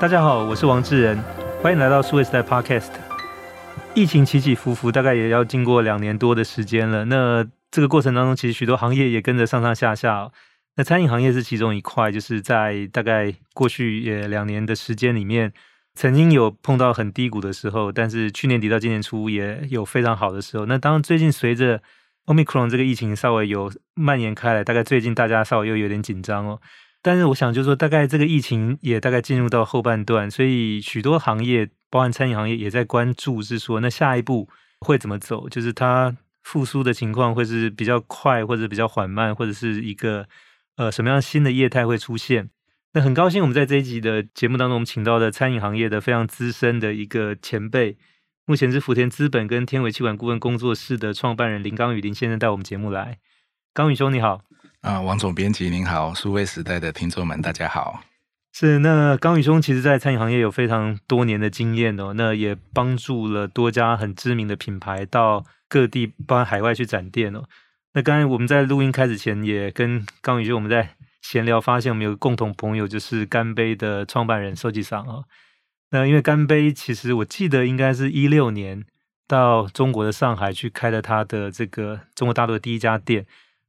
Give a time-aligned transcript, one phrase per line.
[0.00, 1.18] 大家好，我是王志仁，
[1.60, 2.90] 欢迎来到数位时代 Podcast。
[3.94, 7.04] 疫情起起伏伏，大概也要经过两年多的时间了。
[7.06, 10.30] 那这个过程当中，其实许多行业也跟着上上下下。
[10.76, 15.52] 那餐饮行业是其中一块，就是在大概过去也两年的时间里面，
[15.96, 20.64] 曾经有碰到很低谷的时候，但是去年底到今年初也有非常好的时候。
[20.66, 21.82] 那当，最近随着
[22.26, 26.60] Omicron 这个疫情稍微有蔓延开来，大概最近大家稍微又有点紧张哦。
[27.08, 34.46] 但是我想就是说，大概这个疫情也大概进入到后半段，所以许多行业，包含餐饮行业，也在关注，是说那下一步
[34.80, 35.48] 会怎么走？
[35.48, 40.28] 就是它复苏的情况会是比较快，或者比较缓慢，或者是一个
[40.76, 42.50] 呃什么样新的业态会出现？
[42.92, 47.96] 那很高兴我们在这一集的节目当中，我们请到的餐饮行业的非常资深的一个前辈，
[48.44, 53.16] 目前是福田资本跟天维企管顾问工作室的创办人林刚宇林先生带我们节目来。
[53.72, 54.42] 刚宇兄你好。
[54.88, 58.02] 啊，王总编辑您好，数位时代的听众们大家好。
[58.54, 67.44] 是那刚宇兄，其实在餐饮行业有非常多年的经验哦，那也帮助了多家很知名的品牌到各地，包括海外去展店哦。
[67.92, 75.24] 那刚才我们在录音开始前，也跟刚宇兄我们在闲聊，发现我们有个共同朋友，就是干杯的创办人设计商啊。
[75.90, 78.86] 那因为干杯，其实我记得应该是一六年
[79.26, 83.26] 到中国的上海去开了他的这个中国大陆的第一家店。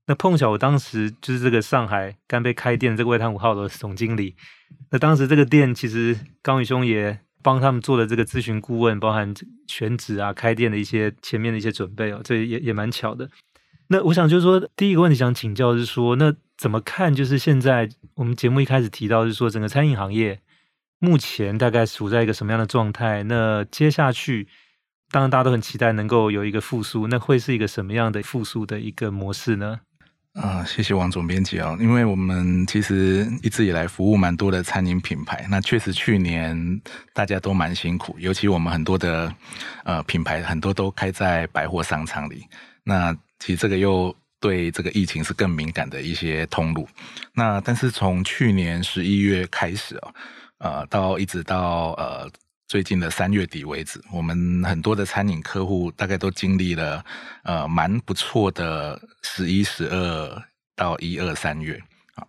[0.10, 4.36] 那碰巧我当时就是这个上海干杯开店这个外滩五号楼的总经理。
[4.90, 9.32] 那当时这个店其实刚宇兄也帮他们做了这个咨询顾问，包含
[9.68, 13.30] 选址啊、开店的一些前面的一些准备哦，这也也蛮巧的。
[13.90, 17.14] 那我想就是说，第一个问题想请教是说，那怎么看？
[17.14, 20.40] 就是现在我们节目一开始提到是说，整个餐饮行业
[20.98, 23.22] 目前大概处在一个什么样的状态？
[23.22, 24.48] 那接下去，
[25.12, 29.82] 当然大家都很期待能够有一个复苏，那会是一个什么样的复苏的一个模式呢？
[30.42, 36.82] 啊，谢谢王总编辑哦，因为我们其实一直以来服务蛮多的餐饮品牌，那确实去年
[37.14, 39.34] 大家都蛮辛苦，尤其我们很多的
[39.84, 42.46] 呃品牌很多都开在百货商场里，
[42.86, 46.88] 那其实这个又对这个疫情是更敏感的一些通路。
[47.34, 50.14] 那但是从去年十一月开始哦，
[50.60, 52.32] 呃，到一直到呃。
[52.70, 57.04] 最近的三月底为止，我们很多的餐饮客户大概都经历了
[57.44, 60.44] 呃蛮不错的十一、十二
[60.76, 61.82] 到一二三月。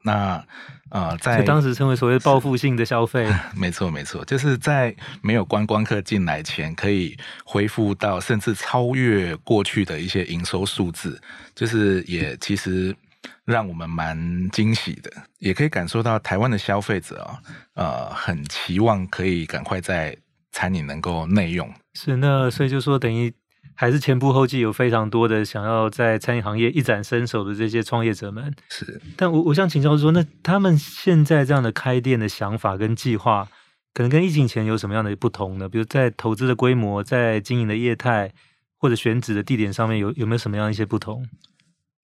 [0.03, 0.43] 那
[0.91, 7.15] 呃在当时称为所谓报复性的消费， 没错没错，就是在没有观光客进来前，可以
[7.45, 11.21] 恢复到甚至超越过去的一些营收数字，
[11.55, 12.97] 就是也其实。
[13.45, 17.39] 让我们蛮惊喜的，也可以感受到台湾的消费者啊，
[17.75, 20.17] 呃，很期望可以赶快在
[20.53, 21.73] 餐饮能够内用。
[21.95, 23.33] 是，那所以就说等于
[23.75, 28.55] 还是前仆后继，有非常多的想要在餐饮行业一展身手的这些创业者们。
[28.69, 33.49] 是，但我我想请教说，那他们现在这样的开店的想法跟计划，
[33.95, 35.69] 可能跟疫情前有什么样的不同呢？
[35.69, 38.31] 比如在投资的规模、在经营的业态
[38.77, 41.27] 或者选址的地点上面，有有没有什么样一些不同？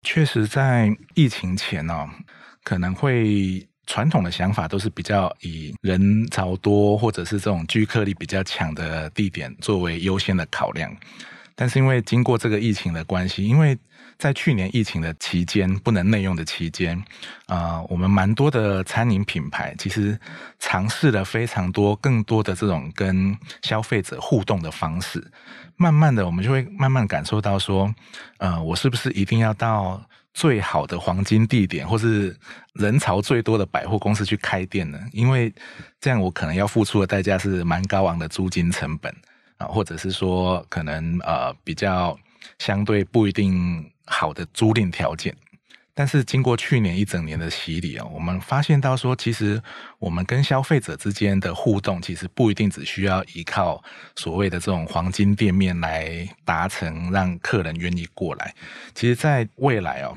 [0.03, 2.09] 确实，在疫情前呢、哦，
[2.63, 10.95] 可能会传统的想法都是比较以人潮多或者是这种聚客力比较强的地点作为优先的考量。
[11.55, 13.79] 但是因为经过这个疫情的关系，因为
[14.19, 16.99] 在去年疫情的期间不能内用的期间，
[17.47, 20.19] 啊、呃，我们蛮多的餐饮品牌其实
[20.59, 25.23] 尝试了非常多更多的这种跟消费者互动的方式。
[25.77, 27.95] 慢慢的，我们就会慢慢感受到说，
[28.39, 30.03] 呃，我是不是一定要到
[30.37, 32.37] 最好的黄金地点，或是
[32.75, 35.01] 人潮最多的百货公司去开店呢？
[35.13, 35.51] 因为
[35.99, 39.11] 这样我可能要付出的代价是蛮高昂的租金成本
[39.57, 42.15] 啊，或者是说可能呃比较
[42.59, 45.35] 相对不一定好的租赁条件。
[45.95, 49.63] 但是经过去年一整年的洗礼啊，我们发现到说，其实
[49.99, 53.83] 我们跟消费者之间的互动，其实不一定只需要依靠
[54.15, 58.55] 所谓的这种黄金店面来达成，让客人愿意过来。
[58.95, 60.15] 其实，在未来哦，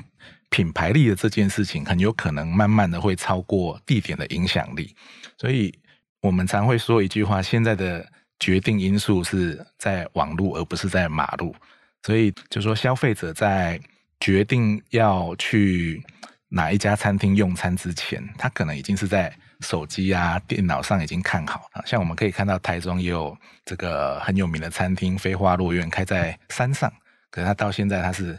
[0.50, 4.94] 品牌力的这件事情，很有可能慢慢的会超过地点的影响力。
[5.38, 5.72] 所以
[6.20, 8.06] 我们常会说一句话：现在的
[8.38, 11.54] 决定因素是在网络，而不是在马路。
[12.02, 13.80] 所以就说消费者在。
[14.22, 16.04] 决定要去
[16.50, 21.82] 哪一家餐厅用餐之前，他可能已经是在手机啊、电脑上已经看好了。
[21.86, 26.92] 像我们可以看到，台中也有这个很有名的餐厅——飞花落院，开在山上。
[27.30, 28.38] 可是他到现在，他是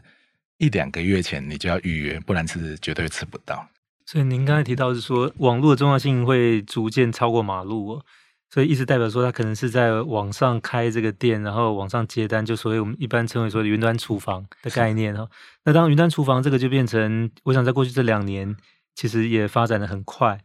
[0.62, 3.68] 一两个月前你就要预约，不然是绝对吃不到。
[4.06, 8.06] 所以您刚才提到是说，网络的重要性会逐渐超过马路哦。
[8.52, 15.28] 所以意思代表说，他可能是在网上开这个店，然后网上接单，就所谓我们一般称为说云端厨房的概念哈。
[15.66, 18.56] 那当云端厨房这个就变成，我想在过去这两年
[18.94, 20.40] 其实也发展得很快。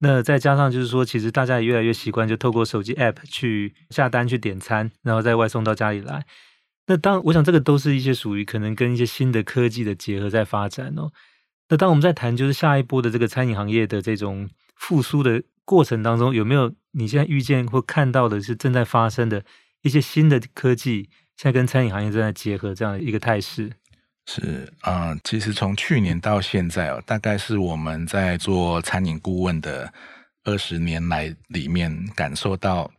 [0.00, 6.26] 那再加上就是说，其实大家也越来越习惯，就透过手机 App 去下单去点餐，然后再外送到家里来。
[6.86, 11.10] 那当我想，这个都是一些属于可能跟一些新的科技的结合在发展哦。
[11.68, 19.44] 那当我们在谈就是下一波的这个餐饮行业的这种复苏的过程当中，有没有你现在遇见或看到的是正在发生的
[19.82, 23.70] 一些新的科技，现在跟餐饮行业正在结合这样的一个态势？
[24.26, 29.92] 是啊、其实从去年到现在哦，大概是我们在做餐饮顾问的
[30.44, 32.90] 二十年来里面，感受到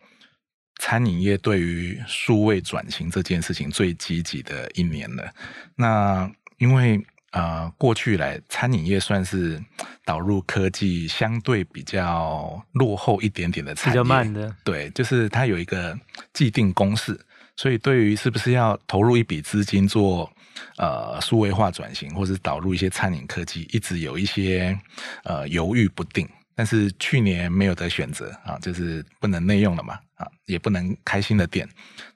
[0.80, 5.30] 餐饮业对于数位转型这件事情最积极的一年了。
[5.76, 6.98] 那因为
[7.32, 9.62] 啊、呃，过去来餐饮业算是
[10.06, 14.56] 导入科技相对比较落后一点点的产业，比较慢的。
[14.64, 15.98] 对，就是它有一个
[16.34, 17.20] 既定公式，
[17.56, 20.32] 所以对于是不是要投入一笔资金做。
[20.78, 24.80] 呃，数位化转型，或是导入一些餐饮科技，一直有一些
[25.24, 26.30] 呃犹豫不定。
[26.56, 31.68] 但是去年没有得选择啊，就是不能内用了嘛，啊，也不能开新的店，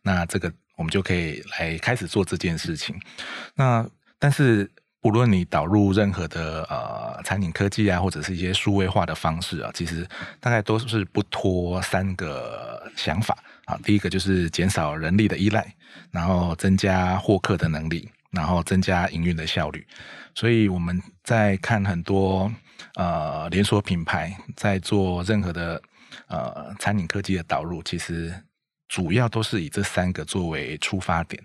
[0.02, 3.00] 那这个我们就可以来开始做这件事情。
[3.56, 3.88] 那
[4.20, 4.70] 但是
[5.00, 10.08] 不论你导入任何的呃餐饮科技啊，或者是一些数位化的方式啊，其实
[10.40, 13.80] 大概都是不脱三个想法啊。
[13.84, 15.74] 第一个就是减少人力的依赖，
[16.12, 18.10] 然后增加获客的能力。
[18.32, 19.88] 然后增加营运的效率，
[20.36, 22.52] 所以我们在看很多
[22.96, 25.82] 呃连锁品牌在做任何的
[26.28, 28.34] 呃餐饮科技的导入，其实
[28.90, 31.42] 主要都是以这三个作为出发点。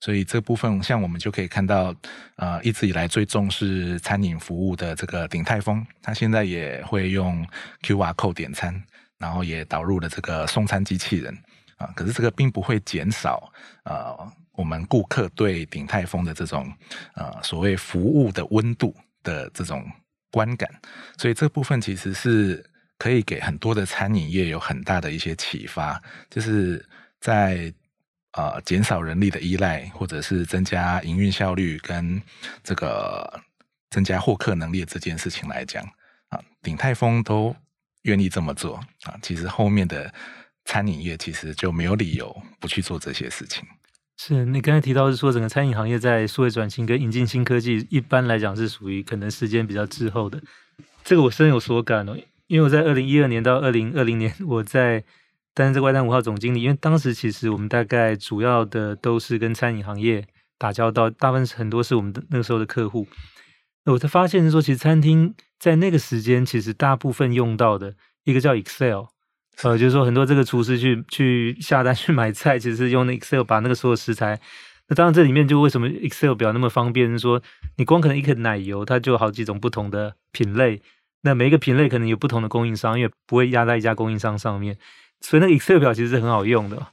[0.00, 1.94] 所以这部分像我们就可以看到，
[2.36, 7.46] 呃一直以来最重视餐饮服务的这个鼎泰丰，它现在也会用
[7.82, 8.82] QR Code 点餐，
[9.18, 11.36] 然后也导入了这个送餐机器人
[11.76, 13.52] 啊、可是这个并不会减少
[13.84, 14.32] 呃。
[14.52, 16.72] 我们顾客对鼎泰丰的这种
[17.14, 19.84] 呃所谓服务的温度的这种
[20.30, 20.70] 观感，
[21.16, 22.64] 所以这部分其实是
[22.98, 26.84] 可以给很多的餐饮业有很大的一些启发，就是
[27.20, 27.72] 在
[28.32, 32.20] 呃减少人力的依赖，或者是增加营运效率跟
[32.62, 33.40] 这个
[33.90, 35.82] 增加获客能力这件事情来讲
[36.28, 37.54] 啊，鼎泰丰都
[38.02, 40.12] 愿意这么做啊，其实后面的
[40.64, 43.64] 餐饮业其实就没有理由不去做这些事情。
[44.24, 50.40] 是你刚才提到是说整个餐饮行业在数位转型跟引进新科技，一般来讲是属于可能时间比较滞后的，
[51.02, 52.16] 这个我深有所感哦。
[52.46, 55.02] 因为我在二零一二年到二零二零年，我在
[55.54, 60.24] 担任这个外滩五号总经理，因为当时其实我们大概主要的都是跟餐饮行业
[60.56, 63.08] 打交道，大部分很多是我们的那个时候的客户。
[63.86, 69.06] 我才发现是说，其实餐厅在那个时间其实大部分用到的一个叫 Excel。
[69.62, 74.40] 呃，就是说很多这个厨师去去下单 去买菜，其实用 Excel 把那个所有食材。
[74.88, 77.16] 那当然这里面就为什么 Excel 表那么方便？
[77.18, 77.40] 说
[77.76, 80.80] 你光可能一个奶油，它就好几种不同的品类，
[81.22, 84.76] 那每一个品类可能有不同的供应商，因为不会压在一家供应商上面，
[85.20, 86.88] 所以那个 Excel 表其实是很好用的。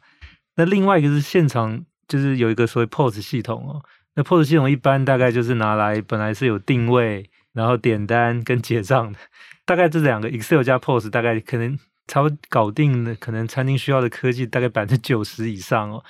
[0.55, 3.81] 那另外一个是现场，就是有一个所谓 POS 系统哦。
[4.15, 9.19] 那 POS 系统一般大概就是拿来本来是有定位，然后点单跟结账的，
[9.65, 11.79] 大概这两个 Excel 加 POS 大概可能。
[12.09, 16.03] 差不多搞定的，可能餐厅需要的科技大概百分之九十以上哦。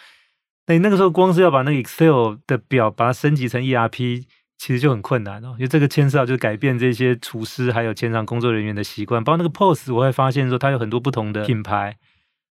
[0.68, 4.24] 那你那个时候光是要把那个 Excel 的表把它升级成 ERP，
[4.58, 5.56] 其实就很困难哦。
[5.58, 9.22] 因为这个牵涉到就是改变这些厨师还有前场工作人员的习惯。
[9.22, 11.98] 包括那个 POS，我会发现说它有很多不同的品牌。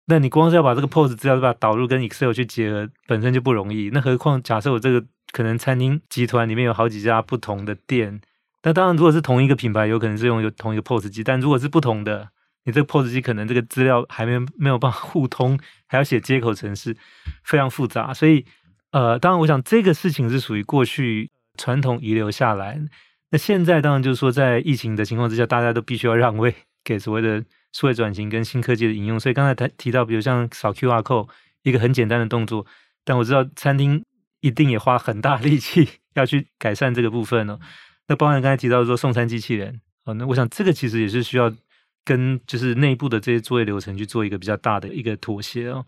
[0.05, 3.89] 那你光是要把这个 POS 资料把它导入跟 Excel 去结合，本身就不容易。
[3.91, 8.21] 那何况假设我这个可能餐厅集团里面有好几家不同的店，
[8.61, 12.29] 那当然如果是同一个品牌，有可能是用有同一个 POS 机，但如果是不同的。
[12.63, 16.95] 你这个 POS 机可能这个资料还没没有办法互通，还要写接口程式，
[17.43, 18.13] 非常复杂。
[18.13, 18.45] 所以，
[18.91, 22.79] 呃，当然，我想这个事情是属于过去传统遗留下来。
[23.31, 26.53] 那现在当然就是说，在疫情的情况之下，大家都必须要让位
[26.83, 29.19] 给所谓的数位转型跟新科技的应用。
[29.19, 31.29] 所以刚才提提到，比如像扫 QR code
[31.63, 32.63] 一个很简单的动作，
[33.03, 34.03] 但我知道餐厅
[34.41, 37.59] 一定也花很大力气 要去改善这个部分哦。
[38.07, 41.51] 那包含刚才提到说送餐机器人，哦，那我想这个其实也是需要。
[42.03, 45.85] 跟就是内部的这些作业流程去做一个比较大的一个妥协哦，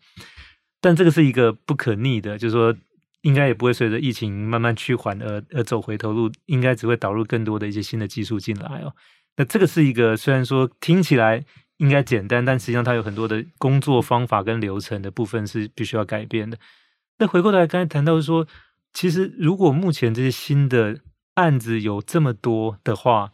[0.79, 2.75] 但这个是一个不可逆的，就是说
[3.21, 8.93] 应该也不会随着疫情慢慢趋缓而而走回头路，应该只会导入更多的一些新的技术进来哦。
[9.37, 11.43] 那这个是一个虽然说听起来
[11.77, 16.57] 应该简单，但实际上它有很多的工作方法跟流程的部分是必须要改变的。
[17.17, 18.47] 那回过头来刚才谈到说，
[18.93, 20.99] 其实如果目前这些新的
[21.33, 23.31] 案子有这么多的话，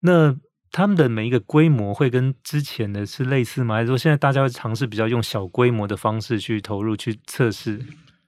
[0.00, 0.36] 那
[0.74, 3.76] 他们的每一个规模会跟之前的是类似吗？
[3.76, 7.80] 还是说现在大家会尝试比较用小规模的方式去投入去测试？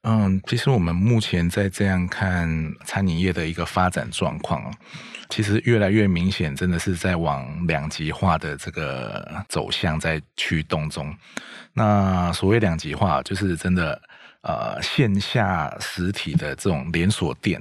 [0.02, 2.48] 嗯，其实我们目前在这样看
[2.84, 4.72] 餐饮业的一个发展状况，
[5.28, 11.12] 其实越来越明显，真的是在往两极化的这个走向在驱动中。
[11.72, 14.00] 那所谓两极化，就是真的
[14.42, 17.60] 呃线下实体的这种连锁店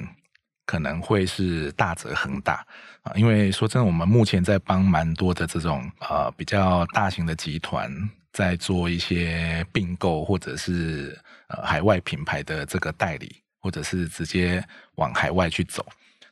[0.67, 2.63] 可能会是大则恒大
[3.15, 7.91] 因为说真的，我们目前在帮蛮多的这种呃比较大型的集团
[8.33, 11.17] 在做一些并购或者是。
[11.47, 15.85] 呃，海外品牌的这个代理，或者是直接往海外去走。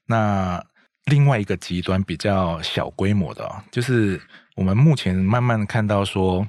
[0.07, 0.59] 那
[1.05, 4.19] 另外一个极端比较小规模的，就是
[4.55, 6.47] 我们目前慢慢看到说，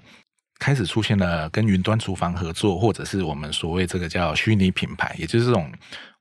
[0.58, 5.70] 开始出现了跟云端厨房合作，或者是我们所谓这个叫虚拟品牌，也就是这种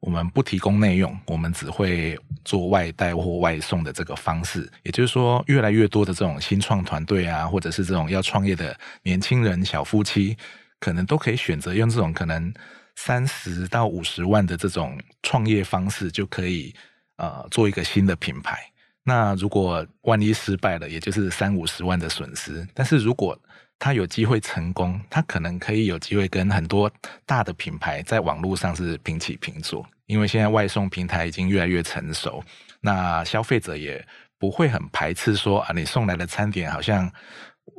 [0.04, 4.70] 我们不提供内用，我们只会做外带或外送的这个方式。
[4.84, 10.38] 也就是说，越来越多的这种新创团队啊，或者是这种要创业的年轻人、小夫妻。
[10.82, 12.54] 可能都可以选择用这种可能
[12.98, 16.76] 三十到五十万的这种创业方式，就可以
[17.16, 18.60] 呃做一个新的品牌。
[19.06, 22.68] 那如果万一失败了，也就是三五十万的损失。
[22.74, 23.40] 但是如果
[23.84, 26.90] 他有机会成功，他可能可以有机会跟很多
[27.26, 32.42] 大的品牌在网络上是平起平坐，因为现在外送平台已经越来越成熟，
[32.80, 34.04] 那消费者也
[34.40, 37.12] 不会很排斥说啊，你送来的餐点好像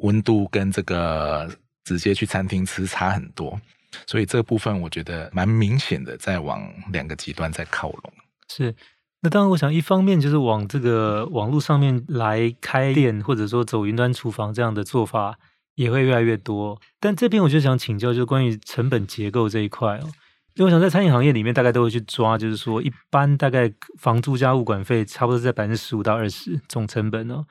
[0.03, 1.51] 温度跟这个。
[1.87, 3.61] 直接去餐厅吃差很多，
[4.07, 8.13] 所以这部分我觉得蛮明显的，在往两个极端在靠拢。
[8.49, 8.75] 是，
[9.21, 15.39] 那当然，我想一方面就是往这个网络上面来开店，或者说走云端厨房这样的做法
[15.75, 16.81] 也会越来越多。
[17.01, 20.07] 但这边我就想请教，就是关于成本结构这一块哦，
[20.55, 27.45] 因为我想在餐饮行业里面，大概都会去抓，就是说一般大概房租加物管费差不多在百分之十五到二十总成本哦。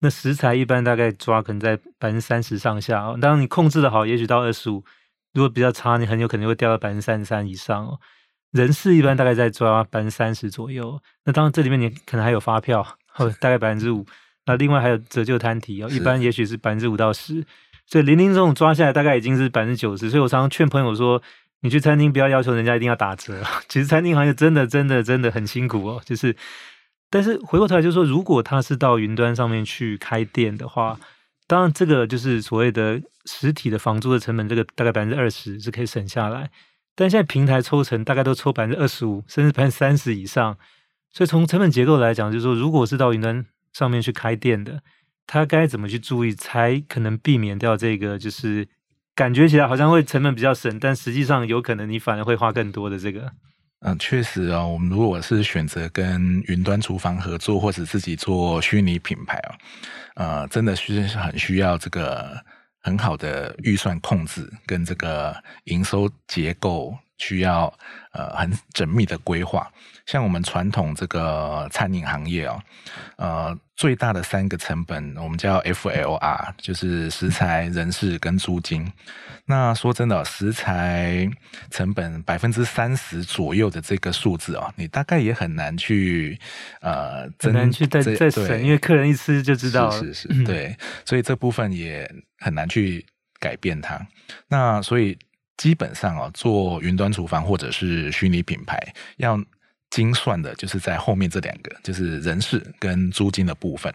[0.00, 4.82] 那食材一般大概抓可能在百分之三十上下哦，当然你控制的好，也许到二十五；
[5.32, 7.98] 如果比较差，你很有可能会掉到百分之三十三以上哦。
[8.52, 14.06] 人事一般大概在抓百分之三十左右，那当然这里面你可能还有发票，哦， 大概百分之五。
[14.46, 17.44] 那另外还有折旧摊提哦，一般也许是百分之五到十，
[17.86, 20.10] 所以零零这种抓下来大概已经是百分之九十。
[20.10, 21.22] 所以我常常劝朋友说，
[21.60, 26.36] 你去餐厅不要要求人家一定要打折， 其实餐厅行业真的真的真的很辛苦哦，就是。
[27.08, 30.98] 但是回过头来就是说，如果他是到云端上面去开店的话，
[31.46, 36.50] 当然这个就是所谓的实体的房租的成本，这个大概百分之二十是可以省下来。
[36.96, 40.58] 但现在平台抽成大概都抽百分之二十五，甚至百分之三十以上。
[41.12, 44.82] 所以从成本结构来讲，就是说，如果是到云端上面去开店的，
[45.26, 48.68] 他该怎么去注意，才可能避免掉这个就是
[49.14, 53.32] 感觉起来好像会成本比较省，但实际上有可能你反而会花更多的这个。
[53.80, 59.54] 嗯，确实哦，我们如果是选择跟云端厨房合作，或者自己做虚拟品牌哦，
[60.14, 62.42] 呃，真的是很需要这个
[62.80, 66.96] 很好的预算控制跟这个营收结构。
[67.18, 67.72] 需要
[68.12, 69.70] 呃很缜密的规划，
[70.04, 72.62] 像我们传统这个餐饮行业哦，
[73.16, 78.90] 呃最大的三个成本我们叫 FLR，就是食材、人事跟租金。
[79.46, 81.28] 那说真的，食材
[81.70, 86.38] 成本百分之三十左右的这个数字哦，你大概也很难去
[86.80, 89.92] 呃很难去再再省，因为客人一吃就知道了。
[89.92, 93.06] 是是是，对，所以这部分也很难去
[93.38, 94.06] 改变它。
[94.48, 95.16] 那所以。
[95.56, 98.78] 基本上啊，做云端厨房或者是虚拟品牌，
[99.16, 99.38] 要
[99.88, 103.92] 精算的就是在后面这两个，就是人事跟租金的部分。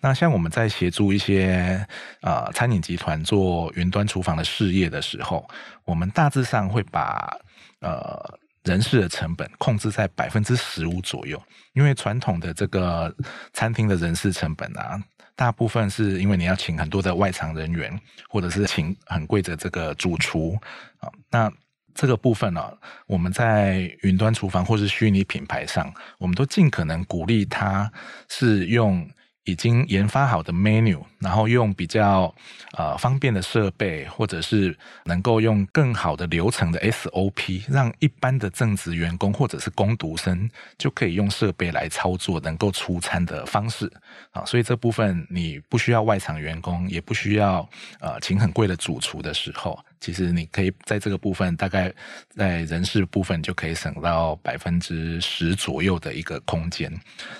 [0.00, 1.84] 那像我们在协助一些、
[2.20, 5.46] 呃、餐饮集团做云端厨房的事业的时候，
[5.84, 7.36] 我们大致上会把
[7.80, 11.42] 呃人事的成本控制在百分之十五左右，
[11.72, 13.14] 因为传统的这个
[13.52, 15.02] 餐厅的人事成本啊。
[15.34, 20.58] 大部分是因为你要请很多的外场人员，或者是请很贵的这个主厨
[20.98, 21.10] 啊。
[21.30, 21.52] 那
[21.94, 22.72] 这个部分呢、啊，
[23.06, 27.90] 我们在云端厨房或是虚拟品牌上，我们都尽可能鼓励他
[28.28, 29.08] 是用。
[29.44, 32.34] 已经研发好的 menu，然后用比较
[32.76, 43.90] 呃方便的设备，或者是能够用更好的流程的 SOP，让一般的正职员工或者是工读生就可以用设备来操作，能够出餐的方式
[44.32, 44.44] 啊。
[44.44, 47.68] 所以这部分你不需要外场员工，也不需要
[48.00, 49.78] 呃请很贵的主厨的时候。
[50.00, 51.92] 其实你可以在这个部分，大概
[52.30, 56.92] 在人事部分就可以省到百分之十左右的一个空间。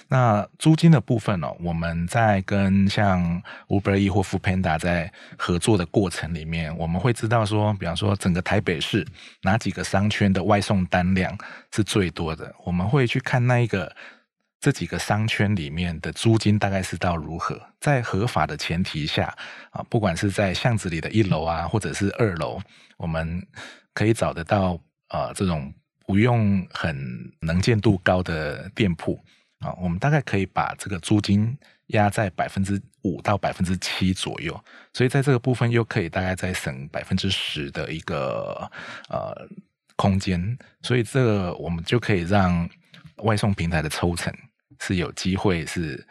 [0.07, 9.07] 那租金的部分呢、我们在跟像 Uber E 或 Foodpanda 在合作的过程里面，我们会知道说，比方说整个台北市
[9.43, 11.37] 哪几个商圈的外送单量
[11.75, 13.95] 是最多的，我们会去看那一个。
[14.64, 17.61] 这几个商圈里面的租金大概是到如何？
[17.81, 19.37] 在合法的前提下
[19.73, 22.61] 啊，不管是在巷子里的一楼啊，或者是二楼，
[22.97, 23.45] 我们
[23.93, 25.75] 可以找得到呃这种
[26.07, 26.97] 不用很
[27.41, 29.19] 能见度高的店铺
[29.59, 31.59] 啊，我们大概可以把这个租金
[31.93, 34.53] 压在百分之五到百分之七左右，
[34.93, 38.71] 所以在这个部分又可以大概再省百分之十的一个
[39.09, 39.49] 呃
[39.97, 42.69] 空间，所以这个我们就可以让
[43.19, 44.33] 外送平台的抽成
[44.81, 46.07] 是有机会是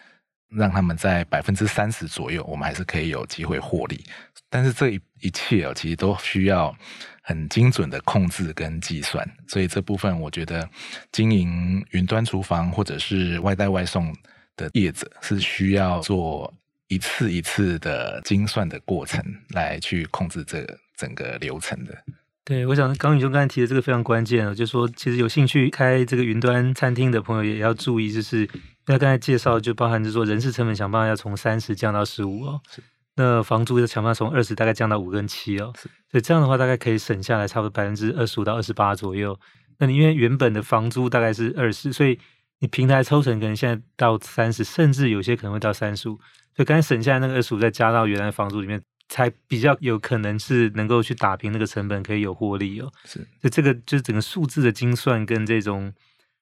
[0.49, 4.03] 让他们在百分之三十左右，我们还是可以有机会获利。
[4.49, 6.75] 但是这一一切哦，其实都需要
[7.23, 10.69] 很精准的控制跟计算，所以这部分我觉得
[11.11, 14.13] 经营云端厨房或者是外带外送
[14.55, 16.53] 的叶子是需要做
[16.87, 20.65] 一次一次的精算的过程来去控制这
[20.97, 21.97] 整个流程的。
[22.43, 28.49] 对，我想刚宇兄刚才提的这个非常关键哦，就是说其实有兴趣开这个云端餐厅的朋友也要注意，就是
[28.87, 32.81] 那刚才介绍就包含就是说人事成本想办法要从三十降到十五哦，是
[33.15, 39.39] 那房租要想办法从二十大概降到五跟七哦，是所以这样的话大概可以省下来差不多百分之二十五到二十八左右。
[39.77, 42.19] 那你因为原本的房租大概是二十，所以
[42.61, 46.15] 你平台抽成可能现在到三十，甚至有些可能会到三十五。
[46.55, 52.91] 所以刚才省下来那个二十五，再加到原来的房租里面，才比较有可能是能够去打平那个成本，可以有获利哦。
[53.03, 55.91] 是，所以这个就是整个数字的精算跟这种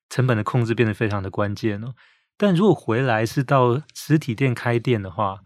[0.10, 1.94] 成本的控制变得非常的关键哦。
[2.38, 5.40] 但如果回来是到实体店开店的话，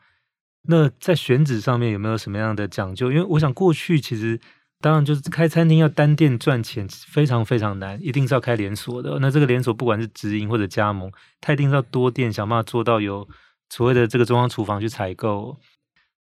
[0.63, 3.12] 那在选址上面有没有什么样的讲究？
[3.12, 4.39] 因为我想过去其实。
[4.84, 9.18] 当然，就是开餐厅要单店赚钱非常非常难，一定是要开连锁的。
[9.22, 11.10] 那这个连锁不管是直营或者加盟，
[11.40, 13.25] 它一定是要多店，想办法做到有
[13.70, 15.58] 所谓的这个中央厨房去采购。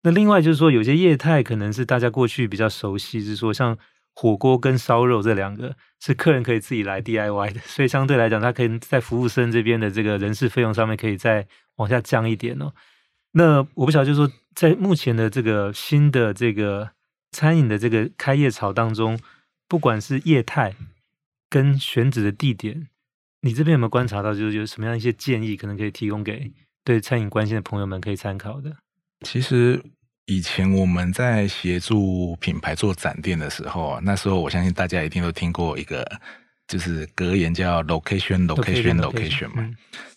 [0.03, 3.77] 那另外就是说，有些业态可能是大家过去比较熟悉，是说像
[4.15, 12.71] 火锅跟烧肉这两个是客人可以自己来 DIY 的，所以相对来讲，它可以在服务生这边的这个人事费用上面可以再往下降一点哦。
[13.33, 16.91] 那我不晓得，就是说在目前的这个新的这个。
[17.33, 19.19] 餐饮的这个开业潮当中，
[19.67, 20.75] 不管是业态
[21.49, 22.87] 跟选址的地点，
[23.41, 28.77] 你这边有没有观察到，就是有什么样一些建议，可能可以提供给对餐饮关心的朋友们可以参考的？
[29.25, 29.83] 其实
[30.27, 36.21] 以前我们在协助品牌做展店的时候，那时候我相信大家一定都听过一个。
[36.73, 39.69] 就是格言叫 location location location 嘛，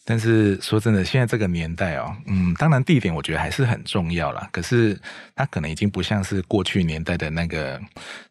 [0.06, 4.48] 但是说真的，现在这个年代哦，嗯，当然地点我觉得还是很重要啦。
[4.50, 4.98] 可是
[5.34, 7.78] 它可能已经不像是过去年代的那个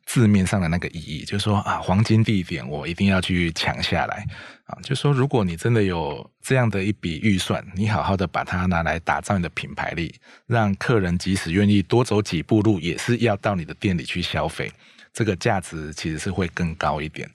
[0.07, 4.25] 字面上的那个意义，就是说啊，黄金地点我一定要去抢下来
[4.65, 4.75] 啊。
[4.81, 10.15] 就是说，如果你真的有这样的一笔预算，你好好的把它拿来打造你的品牌力，
[10.47, 14.71] 让客人即使愿意多走几步路，也是要到你的店里去消费。
[15.15, 17.27] 这个价值其实是会更高一点。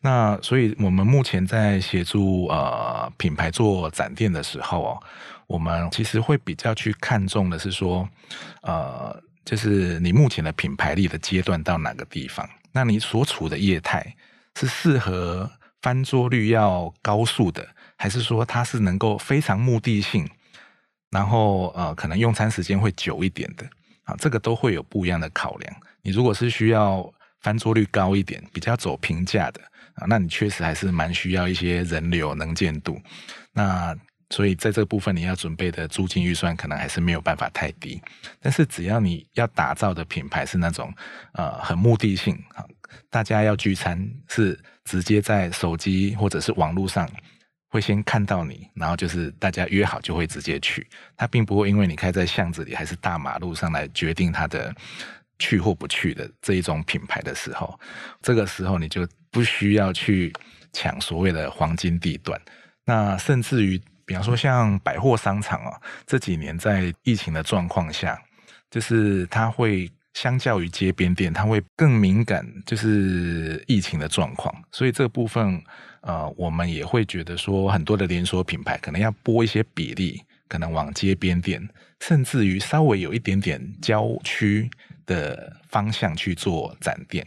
[0.00, 5.02] 那所以，我们目前在协助呃品牌做展店的时候哦，
[5.46, 8.08] 我们其实会比较去看重的是说，
[8.62, 12.48] 呃，就是你目前的品牌力的阶段到哪个地方？
[12.72, 14.16] 那你所处的业态
[14.58, 15.50] 是适合
[15.82, 20.26] 翻桌率要高速的，还是说它是能够非常目的性，
[21.10, 23.66] 然后呃可能用餐时间会久一点的？
[24.04, 25.76] 啊，这个都会有不一样的考量。
[26.00, 27.12] 你如果是需要
[27.46, 29.60] 翻桌率高一点，比较走平价的
[29.94, 33.00] 啊，那你确实还是蛮需要一些人流能见度。
[33.52, 33.96] 那
[34.30, 38.02] 所以在这个部分，你要准备的租金预算可能还是没有办法太低。
[38.40, 40.92] 但是只要你要打造的品牌是那种
[41.34, 42.36] 呃很目的性，
[43.08, 47.08] 大家要聚餐是直接在手机或者是网络上
[47.68, 50.84] 会先看到你，然后就是大家约好就会直接去，
[51.16, 54.74] 他并不会因为你开在巷子里还是大马路上来决定他的。
[55.38, 57.78] 去或不去的这一种品牌的时候，
[58.22, 60.32] 这个时候你就不需要去
[60.72, 62.40] 抢所谓的黄金地段。
[62.84, 68.20] 那甚至于，比方说像百货商场啊，这几年在疫情的状况下，
[68.70, 74.54] 就是它会相较于街边店，它会更敏感，就是疫情的状况。
[74.70, 75.62] 所以这部分，
[76.00, 81.68] 呃，我们也会觉得说，很多的连锁品牌可能要拨一些比例，可能往街边店，
[82.00, 84.70] 甚至于稍微有一点点郊区。
[85.06, 87.24] 的方向去做展店，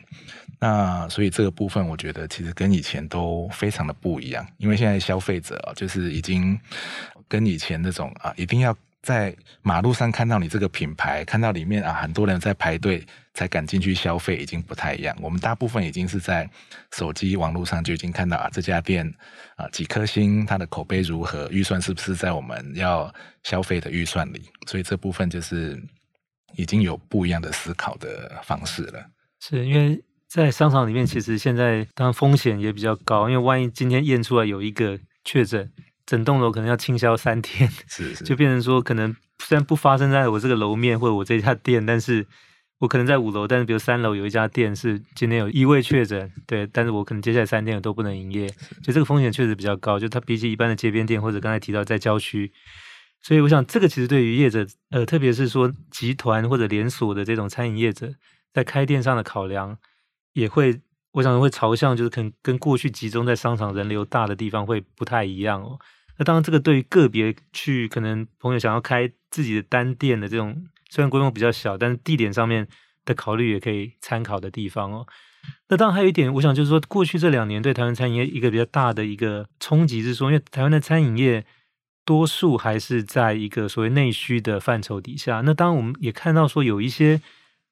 [0.60, 6.60] 那所以这个部分我觉得其实跟以前都非常的不一样，因为现在消费者就是已经
[7.25, 8.75] 跟以前那种啊，一定要
[9.10, 15.15] 在马路上看到你这个品牌，看到里面啊很多人在排队才敢进去消费，已经不太一样。
[15.19, 16.48] 我们大部分已经是在
[16.91, 19.12] 手机网络上就已经看到啊这家店
[19.56, 23.12] 啊几颗星，它的口碑如何，预算是不是在我们要
[23.43, 25.82] 消费的预算里，所以这部分就是。
[26.56, 29.00] 已经有不一样的思考的方式了。
[29.39, 35.72] 是因为在商场里面，其实现在当然风险也比较高，因为万一今天验出来有一个确诊，
[36.10, 42.26] 整栋楼可能要清销三天，是是，就变成说可能虽然不发生在我这个楼面或者我这家店，但是
[42.80, 48.48] 我可能在五楼，但是比如三楼有一家店是今天有一位确诊，对，但是我可能接下来三天我都不能营业，
[48.82, 52.52] 就这个风险确实比较高，就它比起一般的街边店或者刚才提到在郊区，
[53.22, 58.12] 所以我想这个其实对于业者，呃，特别是说集团或者连锁的这种餐饮业者，
[58.52, 59.78] 在开店上的考量
[60.34, 65.78] 也会，我想会朝向就是可能跟过去集中在商场人流大的地方会不太一样哦。
[66.19, 70.67] 那当然，这个对于个别去可能朋友想要开自己的单店的这种。
[70.91, 72.67] 虽然规模比较小，但是地点上面
[73.05, 75.05] 的考虑也可以参考的地方哦。
[75.67, 81.45] 那当然还有一点，我想就是说，过去这两年对台湾餐饮业一个比较大的一个冲击是说，因为台湾的餐饮业
[82.03, 85.41] 多数还是在一个所谓内需的范畴底下。
[85.45, 87.21] 那当然我们也看到说，有一些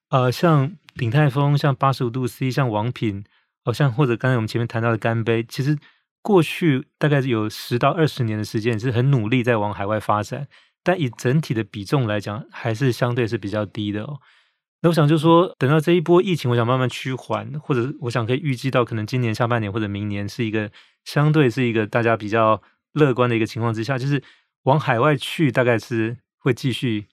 [0.09, 3.23] 呃，像鼎泰丰、像八十五度 C、像王品，
[3.65, 5.75] 好像或者刚才我们前面谈到的干杯，其实
[6.21, 10.47] 过去大概是有十到二十年的时间，是很努力在往海外发展。
[10.83, 14.19] 但以整体的比重来讲，还是相对是比较低的哦。
[14.81, 20.71] 那我想就说，等到这一波疫情，我想慢慢趋缓，或者我想可以预计到，可能今年下半年或者明年是一个
[21.03, 22.61] 相对是一个大家比较
[22.93, 24.23] 乐观的一个情况之下，就是
[24.63, 27.07] 往海外去，大概是会继续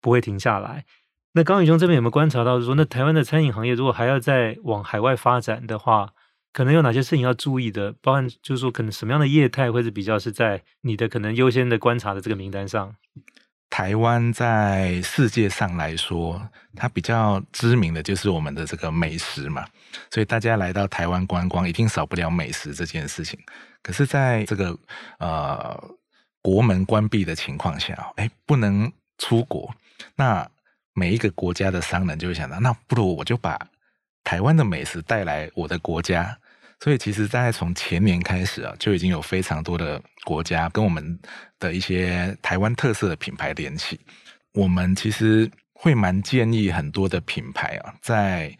[0.00, 0.84] 不会停下来。
[1.34, 6.12] 那刚宇兄这边有没有观察到，说那台湾的餐饮行业如果还要再往海外发展的话，
[6.52, 7.94] 可能有哪些事情要注意的？
[8.02, 12.94] 包含就是说，可能什么样的业态会是比较是在你的可能优先的观察的这个名单上？
[13.70, 19.66] 台湾在世界上来说，它比较知名的就是我们的这个美食嘛，
[20.10, 23.40] 所以大家来到台湾观光，一定少不了美食这件事情。
[23.82, 24.78] 可是，在这个
[25.18, 25.82] 呃
[26.42, 29.74] 国门关闭的情况下，哎，不能出国，
[30.16, 30.46] 那
[30.92, 33.58] 每一个国家的商人就会想到，那不如我就把
[34.32, 36.34] 台湾的美食带来我的国家。
[36.80, 41.18] 所以，其实，在从前年开始啊，就已经有非常多的国家跟我们
[41.58, 44.00] 的一些台湾特色的品牌联系。
[44.54, 48.56] 我们其实会蛮建议很多的品牌啊，在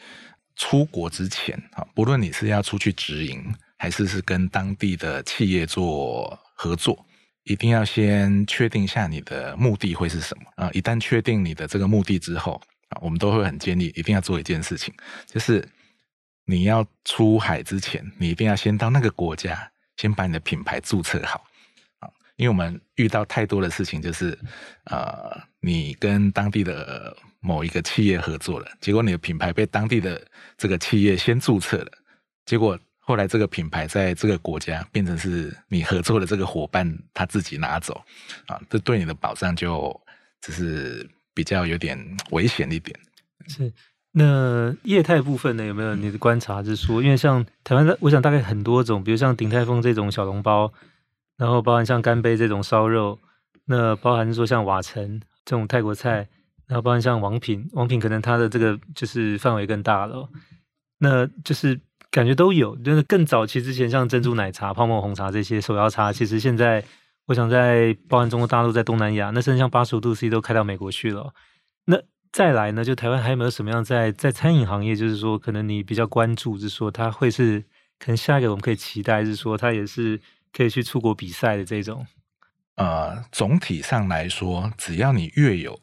[0.56, 3.42] 出国之前啊，不论你是要出去直营，
[3.78, 7.02] 还是是跟当地的企业做合作，
[7.44, 10.70] 一定要先确定一下你的目的会是什么啊。
[10.74, 12.61] 一旦确定你的这个目的之后
[13.00, 14.92] 我们都会很建议一定要做一件事情，
[15.26, 15.66] 就是。
[16.44, 21.44] 你要出海之前，你一定要先到那个国家，先把你的品牌注册好
[22.00, 22.11] 啊！
[22.35, 24.37] 因为我们遇到太多的事情，就是
[24.87, 30.20] 呃，你跟当地的某一个企业合作了，结果你的品牌被当地的
[30.59, 31.92] 这个企业先注册了，
[32.44, 38.05] 结果后来这个品牌在这个国家变成是你合作的这个伙伴他自己拿走
[38.46, 39.98] 啊，这对你的保障就
[40.40, 41.99] 只是比较有点
[42.31, 42.99] 危险一点。
[43.49, 43.73] 是。
[44.14, 45.64] 那业态部分呢？
[45.64, 46.62] 有没有你的观察？
[46.62, 50.71] 是说，因为像台湾，我想大概很多种，比如像鼎泰丰这种小笼包，
[51.38, 53.18] 然后包含像干杯这种烧肉，
[53.64, 56.29] 那包含说像瓦城这种泰国菜，
[56.66, 60.29] 然后包含像王品，王品可能它的这个就是范围更大了。
[60.99, 66.85] 那就是感觉都有，就是更早期之前像珍珠奶茶、泡沫红茶这些手摇茶，其实现在
[67.33, 71.33] 我想在包含中国大陆、在东南亚，那甚至像八十五度 C 都开到美国去了。
[71.87, 71.97] 那
[72.31, 77.61] 再来呢，就台湾还有没有什么样在在餐饮行业，就是说可能你比较关注，是说它会是
[77.99, 80.21] 可能下一个我们可以期待，是说它也是
[80.53, 82.07] 可以去出国比赛的这种。
[82.75, 85.81] 呃，总体上来说，只要你越有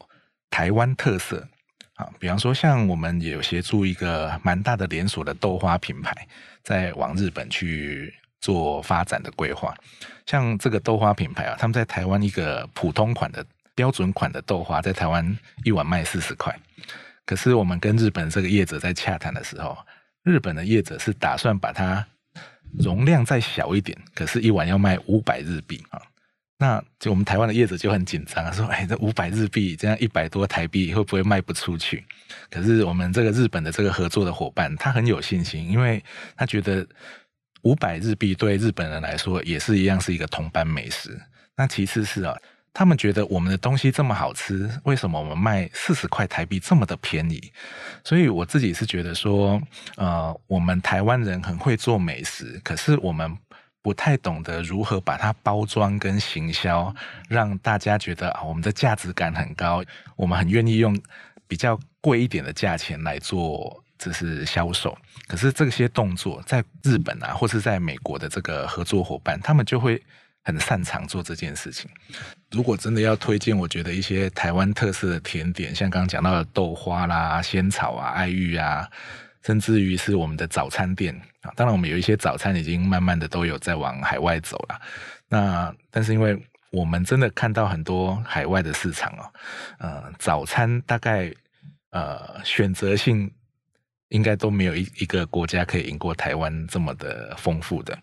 [0.50, 1.48] 台湾特色
[1.94, 6.28] 啊，比方说像我们也有协助一个蛮大的连锁的豆花品牌，
[6.62, 9.74] 在往日本去做发展的规划。
[10.26, 13.44] 像这个豆花品牌啊，他们在台湾一个普通款的。
[13.72, 16.54] 标准款的豆花在台湾一碗卖四十块，
[17.24, 19.78] 可是我们跟日本这个业者在洽谈的时候，
[20.22, 22.06] 日本的业者是打算把它
[22.78, 26.02] 容量再小一点，可是一碗要卖五百日币啊。
[26.58, 32.04] 那就我们台湾的业者就很紧张，说：“哎，这五百日币这样一百多台币会不会卖不出去？”
[32.50, 36.04] 可是我们这个日本的这个合作的伙伴，他很有信心，因为
[36.36, 36.86] 他觉得
[37.62, 41.20] 五百日币对日本人来说也是一样是一个同班美食。
[41.56, 42.36] 那其次是啊。
[42.72, 47.52] 他们觉得我们的东西这么好吃，为什么我们卖四十块台币这么的便宜？
[48.04, 49.60] 所以我自己是觉得说，
[49.96, 53.36] 呃，我们台湾人很会做美食，可是我们
[53.82, 56.94] 不太懂得如何把它包装跟行销，
[57.28, 59.82] 让大家觉得啊，我们的价值感很高，
[60.14, 60.96] 我们很愿意用
[61.48, 64.98] 比较贵一点的价钱来做，只是销售。
[65.28, 70.02] 可是这些动作在日本啊，或是在美国的这个合作伙伴，他们就会。
[70.42, 71.88] 很擅长做这件事情。
[72.50, 78.88] 如果真的要推荐，我觉得一些台湾特色的甜点，像刚刚讲到的豆花啦、仙草啊、爱玉啊，
[79.44, 81.52] 甚至于是我们的早餐店啊。
[81.54, 84.80] 当然，我们有一些早餐已经慢慢的都有在往海外走了。
[85.28, 89.30] 那但是因为我们真的看到很多海外的市场哦，
[89.78, 91.30] 呃，早餐大概
[91.90, 93.30] 呃选择性，
[94.10, 97.98] 应该都没有一一个国家可以赢过台湾这么的丰富的。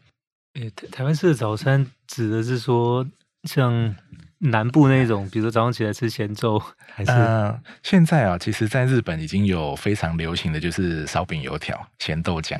[0.56, 3.08] 诶，台台湾式的早餐指的是说
[3.43, 3.96] 像
[4.39, 6.62] 南部那种，比如说早上起来吃咸粥，
[6.93, 7.12] 还是？
[7.12, 12.60] 呃，现在啊，其实在日本已经有非常流行的就是烧饼油条、咸豆浆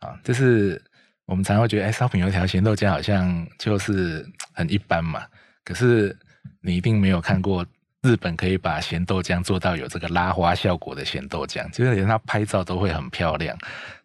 [0.00, 0.82] 啊，就是
[1.24, 5.24] 我们常会觉得，哎，烧饼油条、咸豆浆好像就是很一般嘛。
[5.64, 6.16] 可是
[6.60, 7.64] 你一定没有看过。
[8.06, 13.56] 日本可以把咸豆浆做到有这个拉花效果的咸豆浆，就是连它拍照都会很漂亮，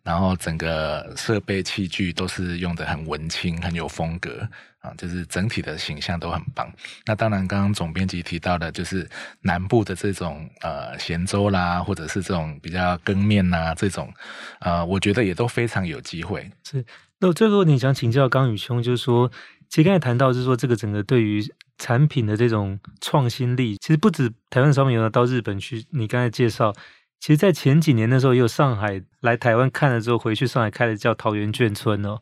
[0.04, 4.48] 然后整个设备器具都是用的很文青，很有风格
[4.80, 6.72] 啊，就是整体的形象都很棒。
[7.06, 9.08] 那当然，刚刚总编辑提到的，就是
[9.42, 14.12] 南部的这种呃咸粥啦，或者是这种比较羹面呐这种，
[14.60, 16.50] 呃，我觉得也都非常有机会。
[16.64, 16.84] 是，
[17.20, 19.32] 那最后你想请教刚宇兄，就是说，
[19.70, 21.44] 其实刚才谈到就是说，这个整个对于
[21.82, 25.84] 产品的这种创新力，其实不止台湾烧饼油到日本去。
[25.90, 26.72] 你刚才介绍，
[27.20, 32.22] 其实，在前几年的时候，也有上海来台湾看了之后，回去上海开了叫桃源眷村哦，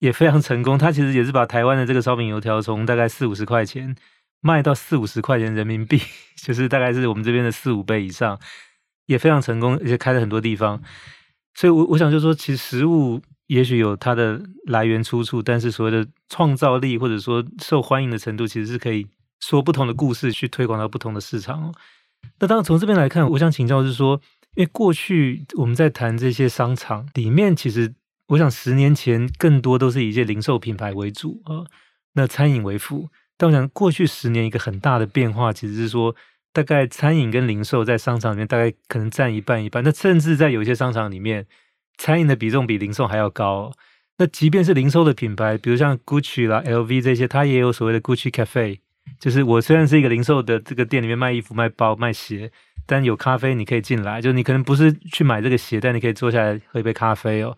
[0.00, 0.76] 也非常成功。
[0.76, 3.96] 他其实也是把台湾的这个烧饼油条从大概四五十块钱
[4.42, 6.02] 卖到四五十块钱人民币，
[6.36, 8.38] 就是大概是我们这边的四五倍以上，
[9.06, 10.82] 也非常成功，而且开了很多地方。
[11.54, 13.22] 所以我，我我想就说，其实食物。
[13.48, 19.06] 也许有它的来源出处，但是所谓的创造力或者说受欢迎的程度，其实是可以
[19.40, 21.72] 说不同的故事去推广到不同的市场哦。
[22.40, 24.20] 那当然从这边来看，我想请教是说，
[24.54, 27.94] 因为过去我们在谈这些商场里面，其实
[28.26, 31.64] 我想十年前更多都是以一些零售品牌为主啊，
[32.12, 33.08] 那餐饮为辅。
[33.38, 36.14] 但我想过去十年一个很大的变化，其实是说
[36.52, 41.46] 大概餐饮跟零售在商场里面大概可能占一半一半，那甚至在有些商场里面。
[41.98, 43.72] 餐饮的比重比零售还要高，
[44.18, 48.78] 那即便是零售的品牌，比如像 Gucci 啦、LV 这些，它也有所谓的 Gucci Cafe，
[49.20, 52.50] 就是我虽然是一个零售的这个店里面卖衣服、卖包、卖鞋，
[52.86, 57.56] 但有咖啡你可以进来，就你可能不是去买这个鞋，但你可以坐下来喝一杯咖啡哦。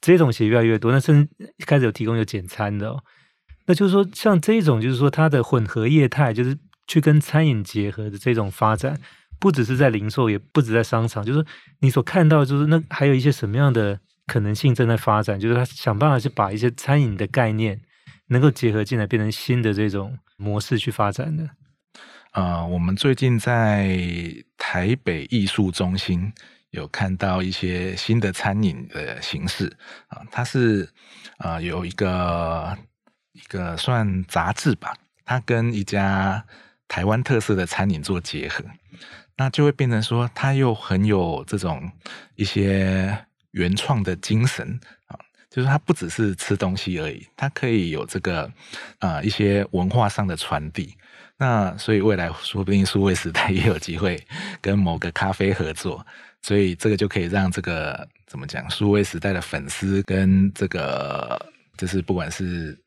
[0.00, 3.02] 这种鞋越来越多，那甚至开始有提供有简餐的哦。
[3.66, 8.98] 那就是说，像这种就是说它的混合业态，就是去跟餐饮结合的这种发展。
[9.40, 11.44] 不只是在零售，也不止在商场，就是
[11.80, 17.80] 你所看到，就是那还有一些什么样的可能性正在发展，就是他想办法去把一些餐饮的概念
[18.28, 21.48] 能够结合进来，变成新的这种模式去发展的。
[22.32, 23.98] 呃，我们最近在
[24.56, 26.32] 台北艺术中心
[26.70, 29.66] 有看到一些新的餐饮的形式
[30.06, 30.88] 啊，它是
[31.38, 32.76] 啊、有一个
[33.32, 36.44] 一个算杂志吧，它跟一家
[36.86, 38.62] 台湾特色的餐饮做结合。
[39.40, 41.90] 那就会变成说，他又很有这种
[42.34, 43.16] 一些
[43.52, 48.52] 原创的精神啊，就是他不只是吃东西而已，他可以有这个
[48.98, 50.94] 啊一些文化上的传递。
[51.38, 54.22] 那所以未来说不定数位时代也有机会
[54.60, 56.06] 跟某个咖啡合作，
[56.42, 62.78] 所以这个就可以让这个怎么讲，数位时代的粉丝跟这个就是不管是。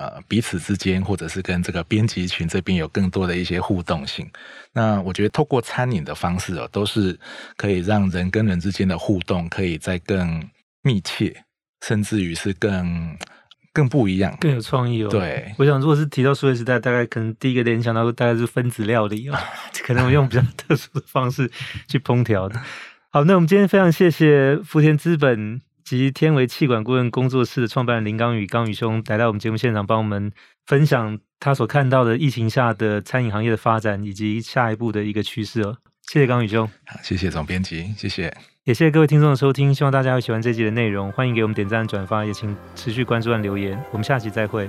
[0.00, 4.26] 呃，彼此之间，或者是跟这个编辑群这边有更多的一些互动性。
[4.72, 7.18] 那我觉得透过餐饮的方式哦，都是
[7.54, 10.42] 可以让人跟人之间的互动可以再更
[10.82, 11.44] 密切，
[11.86, 13.14] 甚至于是更
[13.74, 15.10] 更不一样，更有创意哦。
[15.10, 19.38] 对，我想如果是提到数位时代，大概可能第一个联想到大概是分子料理哦，
[19.84, 21.50] 可能我用比较特殊的方式
[21.86, 22.58] 去烹调的。
[23.10, 25.60] 好，那我们今天非常谢谢福田资本。
[25.96, 30.32] 及天维气管顾问工作室的创办人林刚宇，刚宇兄来到我们节目现场，帮我们
[30.66, 35.76] 分享他所看到的疫情下的餐饮行业的发展，以及下一步的一个趋势哦。
[36.08, 38.24] 谢谢刚宇兄，好，谢谢总编辑，谢谢，
[38.64, 44.68] 也谢谢各位听众的收听，希望大家会喜欢这集的内容，欢迎给我们点赞、转发，也请持续关注和留言，我们下期再会。